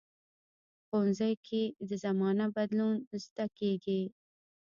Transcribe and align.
ښوونځی 0.87 1.33
کې 1.47 1.61
د 1.87 1.89
زمانه 2.03 2.45
بدلون 2.55 2.95
زده 3.23 3.45
کېږي 3.57 4.01